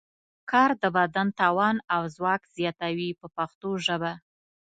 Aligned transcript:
کار 0.51 0.69
د 0.81 0.83
بدن 0.97 1.27
توان 1.39 1.75
او 1.95 2.01
ځواک 2.15 2.41
زیاتوي 2.57 3.09
په 3.19 3.27
پښتو 3.37 3.69
ژبه. 3.85 4.13